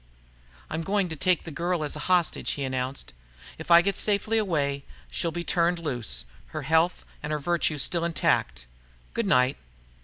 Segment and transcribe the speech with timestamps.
[0.67, 3.13] "I'm going to take the girl as a hostage," he announced.
[3.59, 8.65] "If I get safely away, she'll be turned loose, her health and virtue still intact.
[9.13, 9.57] Good night."